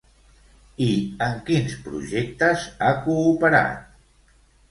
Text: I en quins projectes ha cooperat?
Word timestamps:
I 0.85 0.87
en 1.25 1.35
quins 1.49 1.75
projectes 1.89 2.65
ha 2.85 2.89
cooperat? 3.05 3.87